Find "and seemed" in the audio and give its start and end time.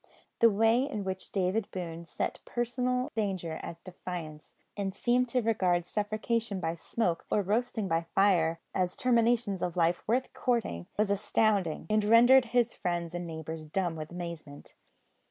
4.75-5.29